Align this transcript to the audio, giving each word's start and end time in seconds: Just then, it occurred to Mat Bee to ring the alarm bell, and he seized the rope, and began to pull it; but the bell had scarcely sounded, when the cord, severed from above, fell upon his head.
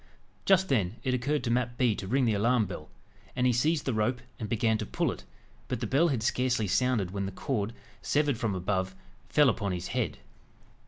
Just 0.47 0.67
then, 0.67 0.95
it 1.03 1.13
occurred 1.13 1.43
to 1.43 1.51
Mat 1.51 1.77
Bee 1.77 1.93
to 1.93 2.07
ring 2.07 2.25
the 2.25 2.33
alarm 2.33 2.65
bell, 2.65 2.89
and 3.35 3.45
he 3.45 3.53
seized 3.53 3.85
the 3.85 3.93
rope, 3.93 4.19
and 4.39 4.49
began 4.49 4.79
to 4.79 4.85
pull 4.87 5.11
it; 5.11 5.25
but 5.67 5.79
the 5.79 5.85
bell 5.85 6.07
had 6.07 6.23
scarcely 6.23 6.65
sounded, 6.67 7.11
when 7.11 7.27
the 7.27 7.31
cord, 7.31 7.71
severed 8.01 8.39
from 8.39 8.55
above, 8.55 8.95
fell 9.29 9.47
upon 9.47 9.73
his 9.73 9.89
head. 9.89 10.17